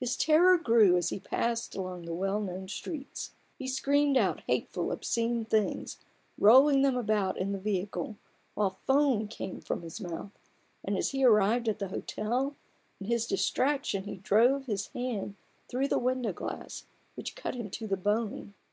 [0.00, 4.90] His terror grew as he passed along the well known streets: he screamed out hateful,
[4.90, 5.98] obscene things,
[6.38, 8.16] rolling about in the vehicle,
[8.54, 10.32] while foam came from his mouth;
[10.84, 12.56] and as he arrived at the hotel,
[13.00, 15.36] in his distraction he drove his hand
[15.68, 18.54] through the window glass, which cut him into the bone.